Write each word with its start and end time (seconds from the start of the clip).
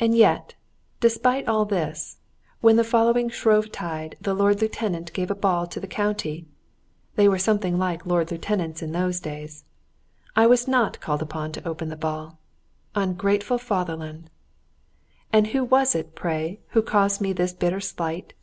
And 0.00 0.12
yet, 0.16 0.56
despite 0.98 1.46
all 1.46 1.64
this, 1.64 2.16
when 2.60 2.72
in 2.72 2.76
the 2.78 2.82
following 2.82 3.28
Shrovetide 3.30 4.16
the 4.20 4.34
Lord 4.34 4.60
Lieutenant 4.60 5.12
gave 5.12 5.30
a 5.30 5.36
ball 5.36 5.68
to 5.68 5.78
the 5.78 5.86
county 5.86 6.46
(they 7.14 7.28
were 7.28 7.38
something 7.38 7.78
like 7.78 8.04
Lord 8.04 8.32
Lieutenants 8.32 8.82
in 8.82 8.90
those 8.90 9.20
days), 9.20 9.62
I 10.34 10.48
was 10.48 10.66
not 10.66 10.98
called 10.98 11.22
upon 11.22 11.52
to 11.52 11.64
open 11.68 11.90
the 11.90 11.96
ball! 11.96 12.40
Ungrateful 12.96 13.58
fatherland! 13.58 14.30
And 15.32 15.46
who 15.46 15.62
was 15.62 15.94
it, 15.94 16.16
pray, 16.16 16.58
who 16.70 16.82
caused 16.82 17.20
me 17.20 17.32
this 17.32 17.52
bitter 17.52 17.78
slight? 17.78 18.34